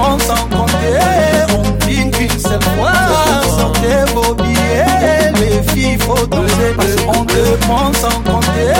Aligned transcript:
on 0.00 0.18
s'en 0.18 0.46
comptait. 0.48 1.46
On 1.56 1.86
dit 1.86 2.10
qu'une 2.10 2.38
seule 2.38 2.62
fois, 2.62 2.92
sortez 3.58 4.04
vos 4.14 4.34
billets. 4.34 5.32
Les 5.40 5.62
filles, 5.72 5.98
faut 5.98 6.26
doser 6.26 6.74
deux. 6.78 6.96
On 7.08 7.24
demande 7.24 7.96
sans 7.96 8.20
compter. 8.22 8.72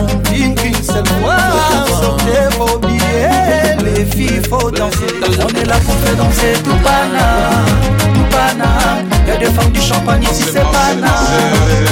On 0.00 0.06
dit 0.30 0.54
qu'une 0.54 0.82
seule 0.82 1.06
fois, 1.20 1.36
sortez 2.00 2.56
vos 2.58 2.78
billets. 2.78 3.76
Les 3.84 4.04
filles, 4.04 4.42
faut 4.48 4.70
danser. 4.70 5.06
On 5.42 5.48
est 5.60 5.64
là 5.64 5.76
pour 5.84 5.94
faire 5.96 6.16
danser 6.16 6.52
tout 6.64 6.78
pana, 6.84 7.26
tout 8.14 8.28
pana. 8.30 8.70
Y'a 9.26 9.36
des 9.36 9.46
femmes 9.46 9.70
du 9.72 9.80
champagne 9.80 10.22
ici, 10.22 10.44
c'est 10.52 10.60
pana, 10.60 11.14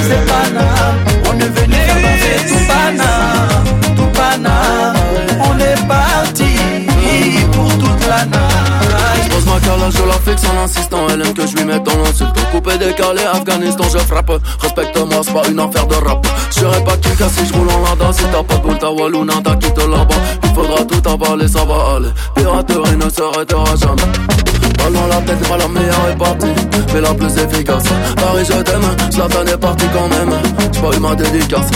c'est 0.07 0.25
pana. 0.25 0.65
On 1.29 1.39
est 1.39 1.51
venu 1.59 1.73
faire 1.73 1.95
danser 1.95 2.35
tout 2.47 2.65
pana. 2.67 3.38
Je 9.69 10.03
la 10.03 10.13
fixe 10.13 10.47
en 10.49 10.63
insistant. 10.63 11.07
Elle 11.09 11.21
aime 11.21 11.33
que 11.33 11.45
je 11.45 11.55
lui 11.55 11.63
mette 11.63 11.83
dans 11.83 11.97
l'insulte. 11.97 12.33
Coupé, 12.51 12.77
décalé, 12.77 13.21
Afghanistan, 13.31 13.83
je 13.91 13.99
frappe. 13.99 14.31
Respecte-moi, 14.61 15.21
c'est 15.23 15.33
pas 15.33 15.47
une 15.47 15.59
affaire 15.59 15.85
de 15.85 15.95
rap. 15.95 16.25
Je 16.49 16.59
serai 16.59 16.83
pas 16.83 16.97
qui 16.97 17.09
si 17.09 17.45
je 17.45 17.53
roule 17.53 17.67
en 17.69 17.81
lada. 17.83 18.11
Si 18.11 18.23
t'as 18.31 18.43
pas 18.43 18.55
de 18.55 18.61
boule, 18.61 18.77
ta 18.79 18.89
Wallouna, 18.91 19.33
t'as 19.43 19.55
quitté 19.55 19.81
là-bas. 19.81 20.15
Il 20.43 20.49
faudra 20.55 20.83
tout 20.85 21.09
avaler, 21.09 21.47
ça 21.47 21.65
va 21.65 21.95
aller. 21.95 22.09
Piraterie 22.35 22.97
ne 22.97 23.09
s'arrêtera 23.09 23.75
jamais. 23.75 24.11
Balle 24.77 24.93
dans 24.93 25.07
la 25.07 25.21
tête, 25.21 25.47
pas 25.47 25.57
la 25.57 25.67
meilleure 25.67 26.09
est 26.11 26.17
partie, 26.17 26.47
mais 26.93 27.01
la 27.01 27.13
plus 27.13 27.37
efficace. 27.37 27.83
Paris, 28.15 28.45
je 28.45 28.61
t'aime, 28.61 29.11
Zlatan 29.11 29.45
est 29.45 29.57
parti 29.57 29.85
quand 29.93 30.07
même. 30.07 30.33
J'ai 30.71 30.81
pas 30.81 30.95
eu 30.95 30.99
ma 30.99 31.15
dédicace. 31.15 31.69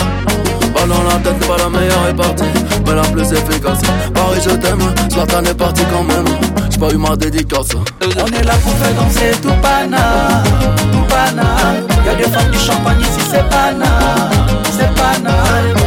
Balle 0.83 0.97
dans 0.97 1.03
la 1.03 1.15
tête, 1.19 1.47
pas 1.47 1.57
la 1.57 1.69
meilleure 1.69 2.07
est 2.09 2.13
partie, 2.13 2.43
mais 2.85 2.95
la 2.95 3.03
plus 3.03 3.31
efficace. 3.31 3.79
Paris, 4.13 4.41
je 4.43 4.49
t'aime, 4.49 4.81
Zlatan 5.09 5.43
est 5.45 5.53
parti 5.53 5.83
quand 5.91 6.03
même. 6.03 6.25
J'ai 6.69 6.77
pas 6.77 6.89
eu 6.89 6.97
ma 6.97 7.15
dédicace. 7.15 7.69
On 8.01 8.25
est 8.27 8.43
là 8.43 8.53
pour 8.61 8.73
faire 8.73 8.93
danser 8.93 9.31
tout 9.41 9.53
pana, 9.61 10.43
tout 10.91 11.05
pana. 11.07 11.43
Y'a 12.05 12.15
des 12.15 12.23
femmes 12.23 12.51
du 12.51 12.59
champagne 12.59 12.99
ici, 12.99 13.21
c'est 13.31 13.47
pana, 13.49 13.85
c'est 14.77 14.93
pana. 14.95 15.35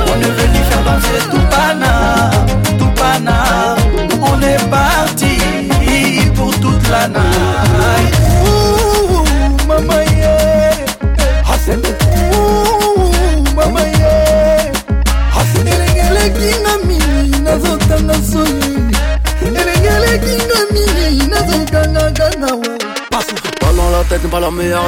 On 0.07 0.19
est 0.19 0.31
venu 0.31 0.59
faire 0.65 0.83
danser 0.85 1.29
tout 1.31 1.47
pana, 1.51 2.31
tout 2.79 2.93
pana. 2.99 3.77
On 4.23 4.41
est 4.41 4.71
parti 4.71 5.06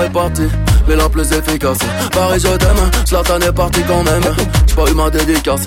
est 0.08 0.12
partie, 0.12 0.48
mais 0.86 0.96
la 0.96 1.08
plus 1.08 1.30
efficace. 1.32 1.78
Paris, 2.12 2.40
je 2.40 2.56
t'aime, 2.56 2.90
Zlatan 3.06 3.40
est 3.40 3.52
parti 3.52 3.82
quand 3.86 4.02
même. 4.02 4.22
J'ai 4.66 4.74
pas 4.74 4.90
eu 4.90 4.94
ma 4.94 5.10
dédicace. 5.10 5.64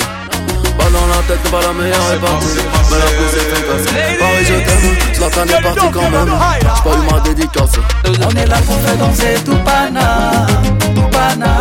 Balle 0.78 0.92
dans 0.94 1.08
la 1.08 1.22
tête 1.28 1.52
pas 1.52 1.61
la 1.61 1.73
meilleure 1.73 2.14
est 2.14 2.20
partie, 2.20 2.47
mais 2.89 2.97
la 2.97 3.06
plus 3.06 3.31
efficace. 3.39 3.86
Paris, 4.19 4.46
je 4.46 4.53
t'aime, 4.53 5.13
Zlatan 5.13 5.47
est 5.47 5.62
parti 5.62 5.88
quand 5.94 6.09
même. 6.09 6.31
J'ai 6.59 6.90
pas 6.90 6.97
eu 6.97 7.13
ma 7.13 7.19
dédicace. 7.22 7.75
On 8.06 8.35
est 8.35 8.47
là 8.47 8.57
pour 8.66 8.78
faire 8.80 8.97
danser 8.97 9.35
tout 9.46 9.57
pana, 9.66 10.47
tout 10.96 11.09
pana. 11.12 11.51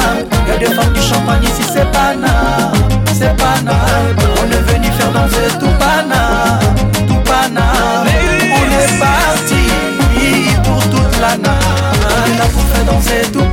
Y'a 0.49 0.57
des 0.57 0.75
femmes 0.75 0.93
du 0.93 1.03
champagne 1.03 1.45
ici, 1.45 1.65
c'est 1.73 1.91
pana, 1.93 2.73
c'est 3.13 3.37
pana. 3.37 3.75
On 4.41 4.51
est 4.51 4.73
venu 4.73 4.91
faire 4.93 5.13
danser 5.13 5.49
tout 5.59 5.75
pana, 5.79 6.59
tout 7.07 7.21
pana. 7.25 7.63
On 8.03 8.07
est 8.07 8.99
parti 8.99 9.30
danser 12.85 13.31
tout 13.33 13.50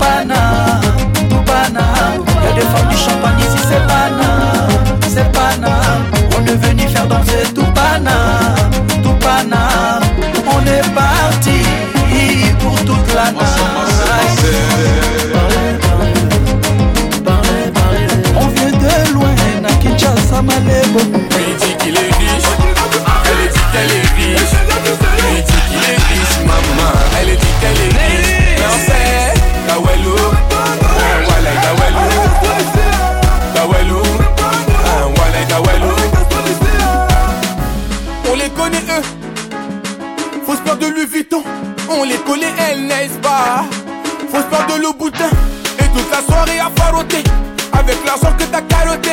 Avec 47.88 48.06
l'argent 48.06 48.36
que 48.38 48.44
t'as 48.44 48.62
carotté. 48.64 49.12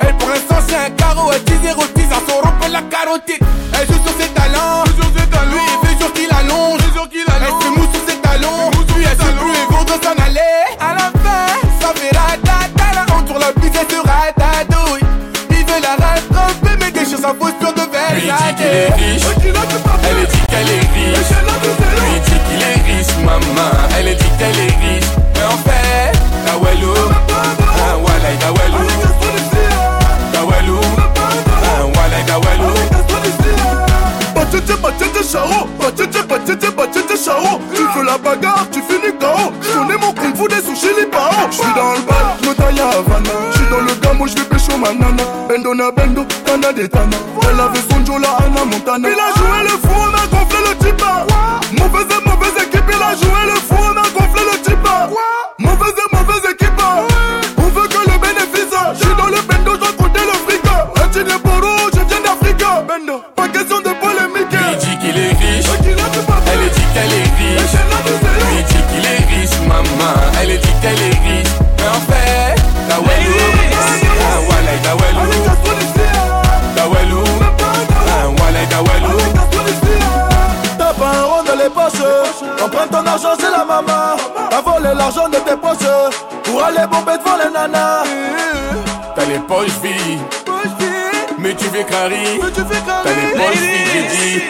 Elle 0.00 0.16
pour 0.16 0.28
l'instant 0.28 0.54
c'est 0.68 0.76
un 0.76 0.90
carreau, 0.90 1.32
elle 1.32 1.42
dit 1.42 1.58
zéro 1.60 1.82
tease, 1.92 2.12
à 2.12 2.20
son 2.30 2.40
la 2.70 2.82
carotide. 2.82 3.42
Elle 3.74 3.86
joue 3.88 4.00
sur 4.04 4.12
ses 4.16 4.28
talents, 4.28 4.84
lui 4.84 5.58
il 5.58 5.88
fait 5.88 5.98
jour 6.00 6.12
qu'il 6.12 6.30
allonge, 6.30 6.80
elle 6.86 6.92
se 6.94 7.68
mousse 7.76 7.90
sur 7.92 8.08
ses 8.08 8.20
talons, 8.20 8.70
lui 8.96 9.04
elle 9.04 9.16
se 9.16 9.32
plus 9.32 9.50
et 9.50 9.66
veut 9.74 10.00
s'en 10.04 10.14
aller. 10.24 10.54
À 10.78 10.94
la 10.94 11.10
fin, 11.18 11.50
ça 11.80 11.92
fait 11.96 12.16
ratata, 12.16 12.86
la 12.94 13.02
honte 13.12 13.26
sur 13.26 13.38
la 13.40 13.50
bise 13.54 13.72
elle 13.74 13.90
se 13.90 14.00
ratatouille. 14.00 15.02
Il 15.50 15.64
veut 15.66 15.82
la 15.82 15.96
rattraper, 15.98 16.76
mais 16.78 16.92
des 16.92 17.04
choses 17.04 17.24
à 17.24 17.34
posture 17.34 17.72
de 17.72 17.90
verre. 17.90 18.14
Lui 18.14 18.20
dit 18.22 18.54
qu'il 18.54 18.66
est 18.66 18.94
riche, 18.94 19.26
elle 19.34 20.26
dit 20.26 20.46
qu'elle 20.48 20.68
est 20.68 20.81
Havana. 42.82 43.30
Je 43.52 43.58
suis 43.58 43.68
dans 43.70 43.80
le 43.80 43.94
gamo, 44.00 44.26
je 44.26 44.34
vais 44.34 44.44
pécho 44.44 44.76
ma 44.78 44.92
nana 44.92 45.22
Bendo 45.48 45.74
na 45.74 45.90
bendo, 45.90 46.24
tana 46.44 46.72
de 46.72 46.86
tana. 46.86 47.16
Elle 47.48 47.60
avait 47.60 47.78
son 47.90 48.04
Jola 48.04 48.28
Anna 48.44 48.64
Montana. 48.64 49.08
Il 49.08 49.18
a 49.18 49.28
joué 49.38 49.62
le 49.62 49.76
fou, 49.78 49.94
on 49.94 50.14
a 50.14 50.26
gonflé 50.26 50.58
le 50.68 50.74
tipa 50.84 51.26
Mauvaise 51.78 52.06
et 52.10 52.28
mauvaise 52.28 52.56
équipe, 52.64 52.88
il 52.88 53.02
a 53.02 53.14
joué 53.14 53.42
le 53.46 53.58
fou, 53.60 53.76
on 53.78 53.96
a 53.96 54.08
gonflé 54.10 54.42
le 54.50 54.56
tipa 54.62 55.08
Mauvaise 55.58 55.94
et 55.96 56.16
mauvaise 56.16 56.44
équipe. 56.50 56.82
On 57.58 57.68
veut 57.68 57.86
que 57.88 58.10
le 58.10 58.18
bénéfice. 58.18 58.74
Je 58.94 59.04
suis 59.04 59.14
dans 59.16 59.28
le 59.28 59.40
bendo, 59.42 59.61
fais 91.82 91.90
carry. 91.90 92.38
T'as 92.54 93.10
les 93.10 93.32
poches 93.38 93.58
j'ai 93.92 94.02
dit. 94.16 94.42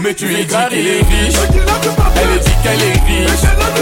Mais 0.00 0.14
tu 0.14 0.26
lui 0.26 0.44
dis 0.44 0.54
qu'il 0.68 0.86
est 0.86 1.00
riche, 1.00 1.34
elle 2.16 2.38
dit 2.40 2.50
qu'elle 2.62 2.82
est 2.82 3.00
riche. 3.06 3.75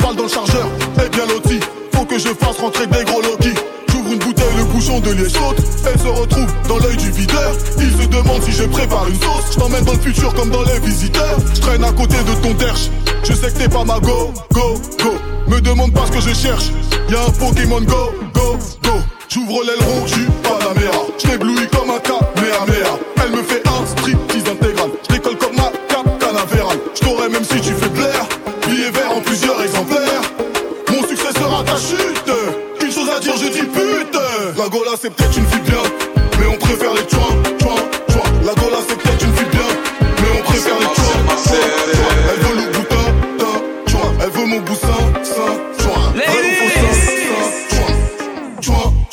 Balle 0.00 0.16
dans 0.16 0.24
le 0.24 0.28
chargeur, 0.28 0.66
et 1.04 1.08
bien 1.08 1.26
loti. 1.26 1.60
Faut 1.94 2.04
que 2.04 2.18
je 2.18 2.28
fasse 2.28 2.58
rentrer 2.58 2.86
des 2.86 3.04
gros 3.04 3.22
Loki. 3.22 3.54
J'ouvre 3.88 4.12
une 4.12 4.18
bouteille, 4.18 4.56
le 4.56 4.64
bouchon 4.64 5.00
de 5.00 5.12
liège 5.12 5.32
saute. 5.32 5.58
Elle 5.86 6.00
se 6.00 6.08
retrouve 6.08 6.46
dans 6.68 6.78
l'œil 6.78 6.96
du 6.96 7.10
videur. 7.10 7.52
Il 7.78 7.90
se 7.90 8.08
demande 8.08 8.42
si 8.42 8.52
je 8.52 8.64
prépare 8.64 9.06
une 9.08 9.14
sauce. 9.14 9.52
Je 9.52 9.58
t'emmène 9.58 9.84
dans 9.84 9.92
le 9.92 10.00
futur 10.00 10.34
comme 10.34 10.50
dans 10.50 10.62
les 10.62 10.78
visiteurs. 10.80 11.38
Je 11.54 11.60
traîne 11.60 11.84
à 11.84 11.92
côté 11.92 12.16
de 12.16 12.42
ton 12.42 12.54
derche. 12.54 12.90
Je 13.22 13.32
sais 13.32 13.52
que 13.52 13.58
t'es 13.58 13.68
pas 13.68 13.84
ma 13.84 14.00
go, 14.00 14.32
go, 14.52 14.74
go. 14.98 15.12
Me 15.46 15.60
demande 15.60 15.92
pas 15.92 16.06
ce 16.06 16.12
que 16.12 16.20
je 16.20 16.34
cherche. 16.34 16.70
Y'a 17.10 17.20
un 17.20 17.30
Pokémon 17.30 17.80
Go, 17.80 18.12
go, 18.34 18.58
go. 18.82 18.92
J'ouvre 19.28 19.62
l'aileron, 19.64 20.06
j'suis 20.06 20.26
mère. 20.74 21.00
J't'éblouis 21.18 21.68
comme 21.70 21.90
un 21.90 22.00
Kamehameha. 22.00 23.13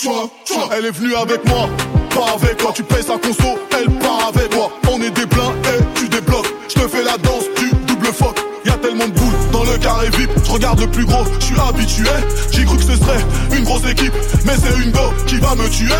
Elle 0.04 0.86
est 0.86 0.92
venue 0.92 1.14
avec 1.14 1.46
moi, 1.48 1.70
pas 2.10 2.34
avec 2.34 2.58
toi. 2.58 2.72
Tu 2.74 2.82
payes 2.82 3.04
sa 3.04 3.18
conso, 3.20 3.60
elle 3.78 3.92
part 4.00 4.32
avec 4.34 4.54
moi. 4.56 4.72
On 4.92 5.00
est 5.00 5.12
des 5.12 5.28
pleins 5.28 5.54
et 5.66 5.84
tu 5.94 6.10
débloques. 6.10 6.52
Je 6.70 6.74
te 6.74 6.88
fais 6.88 7.04
la 7.04 7.18
danse 7.18 7.44
du 7.58 7.70
double 7.86 8.08
fuck. 8.08 8.36
Y'a 8.66 8.74
tellement 8.74 9.08
de 9.08 9.12
boules 9.12 9.52
dans 9.52 9.64
le 9.64 9.78
carré 9.78 10.10
VIP. 10.10 10.32
Je 10.44 10.52
regarde 10.52 10.80
le 10.80 10.88
plus 10.88 11.06
gros, 11.06 11.24
je 11.40 11.46
suis 11.46 11.60
habitué. 11.60 12.10
J'ai 12.52 12.64
cru 12.66 12.78
que 12.78 12.84
ce 12.84 12.96
serait 12.96 13.20
une 13.56 13.64
grosse 13.64 13.86
équipe, 13.86 14.14
mais 14.46 14.54
c'est 14.56 14.84
une 14.84 14.92
go 14.92 15.14
qui 15.28 15.38
va 15.38 15.54
me 15.54 15.70
tuer. 15.70 15.94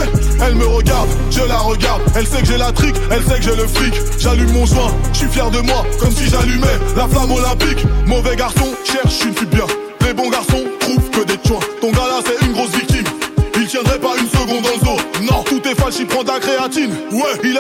Elle 0.44 0.56
me 0.56 0.66
regarde, 0.66 1.10
je 1.30 1.42
la 1.42 1.58
regarde. 1.58 2.02
Elle 2.16 2.26
sait 2.26 2.40
que 2.40 2.48
j'ai 2.48 2.58
la 2.58 2.72
trique, 2.72 2.96
elle 3.12 3.24
sait 3.24 3.38
que 3.38 3.44
j'ai 3.44 3.56
le 3.56 3.68
fric. 3.68 3.94
J'allume 4.18 4.52
mon 4.52 4.66
joint, 4.66 4.92
je 5.14 5.20
suis 5.20 5.28
fier 5.28 5.50
de 5.52 5.60
moi, 5.60 5.86
comme 6.00 6.12
si 6.12 6.28
j'allumais 6.28 6.80
la 6.96 7.08
flamme 7.08 7.32
olympique. 7.32 7.86
Mauvais 8.08 8.36
garçon, 8.36 8.71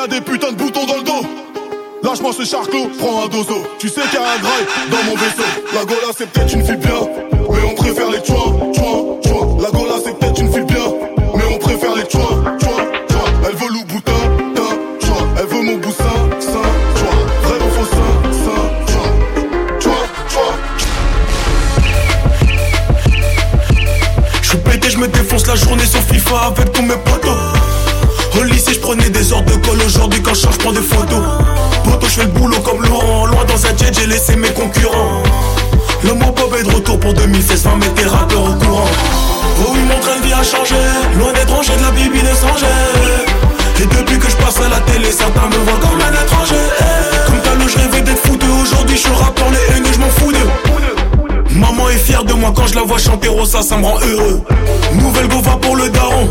a 0.01 0.07
des 0.07 0.21
putains 0.21 0.51
de 0.51 0.57
boutons 0.57 0.86
dans 0.86 0.98
le 0.98 1.03
dos. 1.03 1.21
Lâche-moi 2.03 2.31
ce 2.33 2.44
charclos, 2.44 2.89
prends 2.98 3.25
un 3.25 3.27
dozo. 3.27 3.63
Tu 3.77 3.88
sais 3.88 4.01
qu'il 4.01 4.19
y 4.19 4.24
a 4.24 4.31
un 4.31 4.39
graille 4.39 4.65
dans 4.89 5.03
mon 5.03 5.15
vaisseau. 5.15 5.44
La 5.75 5.86
Gola, 5.86 6.07
c'est 6.18 6.27
peut-être 6.27 6.53
une 6.53 6.65
fille 6.65 6.77
bien, 6.77 7.01
prends 30.61 30.71
des 30.71 30.81
photos. 30.81 31.23
Poto, 31.83 32.05
je 32.07 32.21
fais 32.21 32.23
le 32.23 32.29
boulot 32.29 32.59
comme 32.59 32.81
Laurent. 32.83 33.25
Loin 33.25 33.45
dans 33.45 33.65
un 33.65 33.75
jet, 33.77 33.93
j'ai 33.93 34.07
laissé 34.07 34.35
mes 34.35 34.49
concurrents. 34.49 35.23
Le 36.03 36.13
mot 36.13 36.31
Bob 36.31 36.55
est 36.59 36.63
de 36.63 36.73
retour 36.73 36.99
pour 36.99 37.13
2016, 37.13 37.63
20 37.63 37.75
mettez 37.77 38.05
rappeurs 38.05 38.43
au 38.43 38.53
courant. 38.53 38.89
Oh 39.59 39.69
oui, 39.73 39.79
mon 39.87 39.99
train 39.99 40.19
de 40.19 40.25
vie 40.25 40.33
a 40.33 40.43
changé. 40.43 40.75
Loin 41.17 41.33
d'étranger, 41.33 41.73
de 41.77 41.83
la 41.83 41.91
bibi 41.91 42.21
des 42.21 43.83
Et 43.83 43.85
depuis 43.85 44.17
que 44.19 44.29
je 44.29 44.35
passe 44.37 44.59
à 44.59 44.69
la 44.69 44.79
télé, 44.81 45.11
certains 45.11 45.47
me 45.47 45.57
voient 45.65 45.79
comme 45.79 45.99
un 45.99 46.13
étranger. 46.23 46.63
Comme 47.27 47.41
Talo, 47.41 47.67
je 47.67 47.77
rêvais 47.77 48.01
d'être 48.01 48.25
foutu. 48.25 48.47
Aujourd'hui, 48.61 48.97
je 48.97 49.01
suis 49.01 49.13
rappeur, 49.13 49.47
les 49.51 49.70
est 51.91 52.25
de 52.25 52.33
moi 52.33 52.53
quand 52.55 52.67
je 52.67 52.75
la 52.75 52.83
vois 52.83 52.97
chanter 52.97 53.27
Rosa, 53.27 53.61
ça 53.61 53.77
me 53.77 53.85
rend 53.85 53.99
heureux. 53.99 54.41
Nouvelle 54.93 55.27
gova 55.27 55.57
pour 55.61 55.75
le 55.75 55.89
daron, 55.89 56.27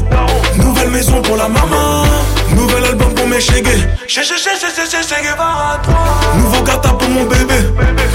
nouvelle 0.57 0.91
maison 0.91 1.21
pour 1.23 1.37
la 1.37 1.49
maman, 1.49 2.05
nouvel 2.55 2.85
album 2.85 3.12
pour 3.15 3.27
mes 3.27 3.41
chégués. 3.41 3.85
Nouveau 6.37 6.62
gata 6.62 6.91
pour 6.91 7.09
mon 7.09 7.25
bébé, 7.25 7.55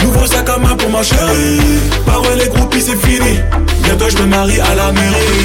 nouveau 0.04 0.26
sac 0.26 0.50
à 0.50 0.58
main 0.58 0.76
pour 0.76 0.90
ma 0.90 1.04
chérie. 1.04 1.60
Ouais, 2.08 2.36
les 2.38 2.50
groupies, 2.50 2.82
c'est 2.82 2.96
fini. 2.96 3.40
Bientôt, 3.84 4.10
je 4.10 4.18
me 4.18 4.26
marie 4.26 4.60
à 4.60 4.74
la 4.76 4.92
mairie. 4.92 5.45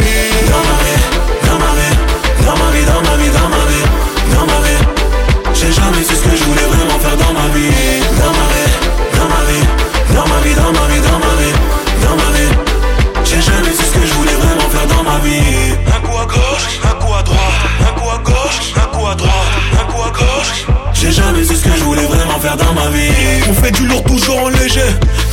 On 23.48 23.52
fait 23.52 23.70
du 23.72 23.86
lourd 23.86 24.02
toujours 24.04 24.44
en 24.44 24.48
léger, 24.48 24.80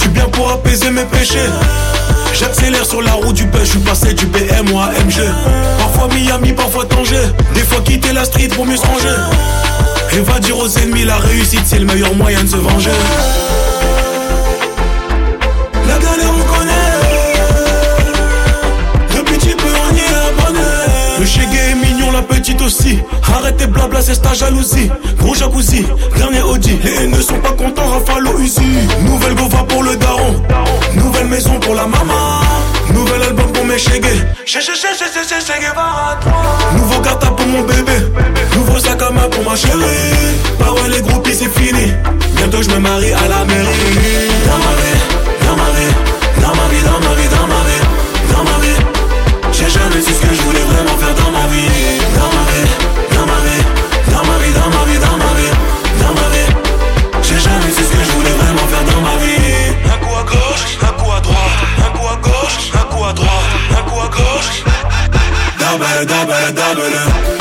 du 0.02 0.10
bien 0.10 0.26
pour 0.26 0.52
apaiser 0.52 0.90
mes 0.90 1.06
péchés. 1.06 1.40
J'accélère 2.34 2.86
sur 2.86 3.02
la 3.02 3.14
route 3.14 3.34
du 3.34 3.46
pêche, 3.48 3.62
je 3.62 3.70
suis 3.72 3.80
passé 3.80 4.14
du 4.14 4.26
BM 4.26 4.74
au 4.74 4.80
AMG. 4.80 5.22
Parfois 5.78 6.10
Miami, 6.14 6.52
parfois 6.52 6.86
Tanger. 6.86 7.32
Des 7.54 7.62
fois 7.62 7.80
quitter 7.82 8.12
la 8.12 8.26
street 8.26 8.50
pour 8.50 8.66
mieux 8.66 8.76
se 8.76 8.86
ranger. 8.86 9.16
Et 10.14 10.20
va 10.20 10.40
dire 10.40 10.58
aux 10.58 10.68
ennemis, 10.68 11.06
la 11.06 11.18
réussite 11.18 11.62
c'est 11.66 11.80
le 11.80 11.86
meilleur 11.86 12.14
moyen 12.14 12.44
de 12.44 12.50
se 12.50 12.58
venger. 12.58 12.92
Petite 22.28 22.62
aussi. 22.62 23.00
Arrêtez 23.36 23.68
blabla, 23.68 24.02
c'est 24.02 24.22
ta 24.22 24.34
jalousie. 24.34 24.90
Gros 25.20 25.36
jacuzzi, 25.36 25.86
dernier 26.16 26.42
Audi. 26.42 26.78
Les 26.84 27.04
haineux 27.04 27.22
sont 27.22 27.40
pas 27.40 27.52
contents, 27.52 27.88
Rafalo 27.88 28.40
Uzi. 28.40 28.62
Nouvelle 29.06 29.36
gova 29.36 29.64
pour 29.64 29.84
le 29.84 29.96
daron. 29.96 30.44
Nouvelle 30.96 31.28
maison 31.28 31.60
pour 31.60 31.76
la 31.76 31.88
maman. 31.88 32.42
Nouvel 32.94 33.22
album 33.24 33.52
pour 33.52 33.66
mes 33.66 33.78
chégués. 33.78 34.22
Nouveau 36.76 37.02
gata 37.02 37.28
pour 37.28 37.48
mon 37.48 37.62
bébé. 37.62 37.98
Nouveau 38.56 38.80
sac 38.80 39.02
à 39.02 39.10
main 39.12 39.28
pour 39.30 39.44
ma 39.50 39.56
chérie. 39.56 39.80
Bah 40.60 40.72
ouais, 40.74 40.90
les 40.90 41.02
groupies, 41.02 41.34
c'est 41.34 41.50
fini. 41.60 41.92
Bientôt, 42.36 42.62
je 42.62 42.70
me 42.70 42.80
marie 42.80 43.14
à 43.14 43.28
la 43.28 43.46
mairie. 43.46 43.66
Dans 44.48 44.58
ma 44.58 44.74
vie, 44.80 45.00
dans 45.46 45.56
ma 45.56 45.70
vie, 45.76 45.94
dans 46.42 46.56
ma 46.56 46.68
vie, 46.70 46.84
dans 46.84 47.00
ma 47.08 47.14
vie, 47.16 47.28
dans 47.30 47.48
ma 47.48 47.62
vie, 47.68 47.84
dans 48.32 48.44
ma 48.44 48.58
vie. 48.64 48.80
J'ai 49.52 49.70
jamais 49.70 50.02
su 50.02 50.14
ce 50.14 50.20
que 50.28 50.34
je 50.34 50.42
voulais 50.44 50.60
vraiment 50.62 50.98
faire 51.00 51.16
dans 51.16 51.32
ma 51.32 51.37
vie. 51.37 51.37
Double, 66.56 67.37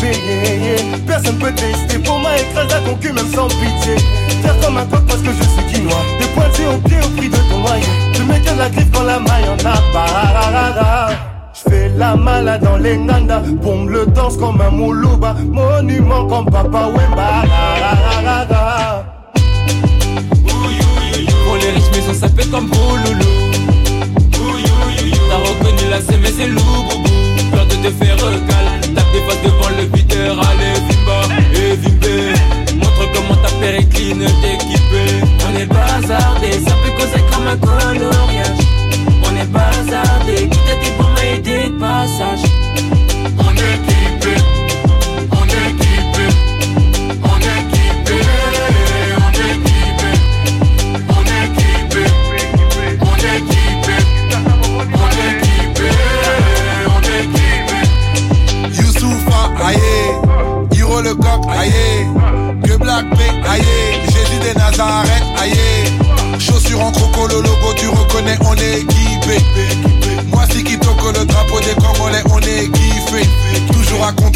bébé 0.00 0.16
yeah, 0.26 0.54
yeah. 0.54 0.98
Personne 1.06 1.38
peut 1.38 1.52
tester 1.52 1.98
pour 1.98 2.18
m'a 2.20 2.30
à 2.30 2.80
ton 2.80 2.94
cul 2.96 3.12
même 3.12 3.26
sans 3.34 3.48
pitié. 3.48 3.96
Faire 4.42 4.58
comme 4.60 4.76
un 4.78 4.86
coq 4.86 5.04
parce 5.06 5.20
que 5.20 5.30
je 5.30 5.42
suis 5.42 5.72
quinois. 5.72 6.04
Des 6.18 6.26
pointillés 6.26 6.68
au 6.68 6.78
pied 6.78 6.98
au 7.04 7.08
prix 7.16 7.28
de 7.28 7.36
ton 7.36 7.58
moyen 7.58 7.86
Tu 8.12 8.22
m'étonnes 8.22 8.58
la 8.58 8.68
griffe 8.68 8.90
quand 8.92 9.02
la 9.02 9.18
maille 9.18 9.48
en 9.48 9.56
a 9.66 11.10
J'fais 11.52 11.90
la 11.96 12.16
malade 12.16 12.62
dans 12.62 12.76
les 12.76 12.96
nanas 12.96 13.40
Bombe 13.40 13.90
le 13.90 14.06
danse 14.06 14.36
comme 14.36 14.60
un 14.60 14.70
moulouba. 14.70 15.34
Monument 15.44 16.26
comme 16.26 16.46
Papa 16.46 16.88
Wemba. 16.94 17.42
Pour 21.44 21.56
les 21.56 21.70
riches 21.70 22.50
comme 22.50 22.70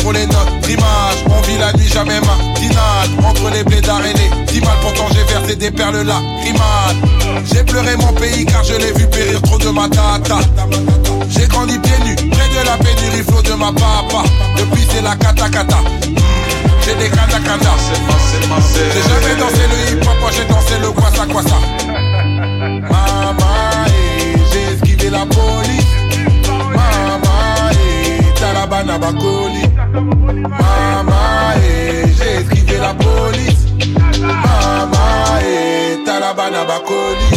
Notre 0.04 0.68
image, 0.68 1.24
on 1.30 1.40
vit 1.48 1.56
la 1.56 1.72
nuit 1.72 1.88
jamais 1.88 2.20
matinale. 2.20 3.08
Entre 3.24 3.50
les 3.54 3.64
blédards 3.64 4.04
et 4.04 4.12
les 4.12 4.60
mal, 4.60 4.76
pourtant 4.82 5.06
j'ai 5.14 5.32
versé 5.32 5.56
des 5.56 5.70
perles 5.70 6.02
lacrymales. 6.02 6.96
J'ai 7.50 7.64
pleuré 7.64 7.96
mon 7.96 8.12
pays 8.12 8.44
car 8.44 8.62
je 8.64 8.74
l'ai 8.74 8.92
vu 8.92 9.06
périr 9.06 9.40
trop 9.40 9.56
de 9.56 9.70
ma 9.70 9.88
tata. 9.88 10.40
J'ai 11.30 11.46
grandi 11.46 11.78
pieds 11.78 11.98
nus, 12.04 12.16
près 12.16 12.48
de 12.50 12.66
la 12.66 12.76
pénurie 12.76 13.22
flot 13.26 13.40
de 13.42 13.54
ma 13.54 13.72
papa. 13.72 14.28
Depuis 14.58 14.86
c'est 14.92 15.00
la 15.00 15.16
kata 15.16 15.48
kata. 15.48 15.78
J'ai 16.84 16.94
des 16.96 17.08
kata 17.08 17.38
kata. 17.40 17.70
J'ai 18.74 19.08
jamais 19.08 19.36
dansé 19.40 19.62
le 19.70 19.90
hip 19.90 20.02
hop, 20.02 20.16
moi 20.20 20.30
j'ai 20.36 20.44
dansé 20.44 20.74
le 20.82 20.90
kwasa 20.90 21.24
kwasa. 21.24 21.56
Mama, 22.90 23.03
Good. 36.86 37.33